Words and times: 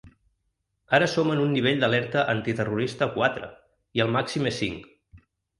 Ara 0.97 1.09
som 1.11 1.29
en 1.33 1.41
un 1.43 1.53
nivell 1.57 1.83
d’alerta 1.83 2.23
antiterrorista 2.35 3.11
quatre, 3.19 3.51
i 4.01 4.07
el 4.07 4.13
màxim 4.17 4.53
és 4.55 4.59
cinc. 4.65 4.91